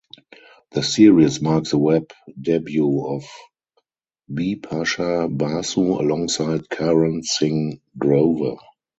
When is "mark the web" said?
1.43-2.11